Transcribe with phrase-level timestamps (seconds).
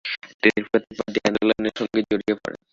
[0.41, 2.59] তিনি প্রতীকবাদী আন্দোলনের সঙ্গে জড়িয়ে পড়েন।